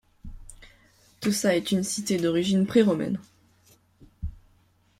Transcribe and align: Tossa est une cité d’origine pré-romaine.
Tossa 1.19 1.55
est 1.55 1.71
une 1.71 1.83
cité 1.83 2.17
d’origine 2.17 2.65
pré-romaine. 2.65 3.19